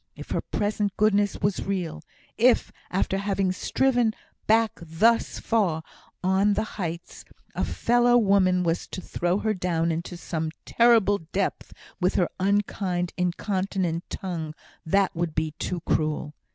[0.15, 2.01] If her present goodness was real
[2.35, 4.15] if, after having striven
[4.47, 5.83] back thus far
[6.23, 11.71] on the heights, a fellow woman was to throw her down into some terrible depth
[11.99, 16.33] with her unkind, incontinent tongue, that would be too cruel!